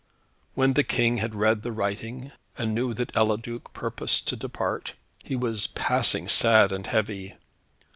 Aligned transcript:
When 0.55 0.73
the 0.73 0.83
King 0.83 1.17
had 1.17 1.35
read 1.35 1.61
the 1.61 1.71
writing, 1.71 2.31
and 2.57 2.73
knew 2.73 2.95
that 2.95 3.13
Eliduc 3.15 3.71
purposed 3.71 4.27
to 4.29 4.35
depart, 4.35 4.93
he 5.23 5.35
was 5.35 5.67
passing 5.67 6.27
sad 6.27 6.71
and 6.71 6.87
heavy. 6.87 7.35